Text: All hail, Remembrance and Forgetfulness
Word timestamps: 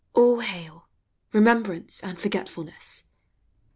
All 0.15 0.39
hail, 0.39 0.87
Remembrance 1.31 2.01
and 2.03 2.19
Forgetfulness 2.19 3.03